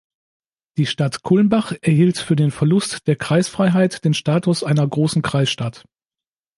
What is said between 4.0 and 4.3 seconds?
den